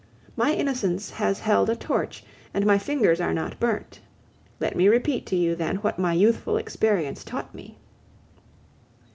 [0.35, 2.23] My innocence has held a torch,
[2.55, 3.99] and my fingers are not burnt.
[4.59, 7.77] Let me repeat to you, then, what my youthful experience taught me.